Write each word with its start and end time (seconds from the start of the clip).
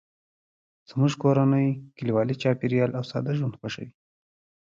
زموږ 0.89 1.11
کورنۍ 1.23 1.67
کلیوالي 1.97 2.35
چاپیریال 2.41 2.91
او 2.97 3.03
ساده 3.11 3.31
ژوند 3.37 3.57
خوښوي 3.59 3.89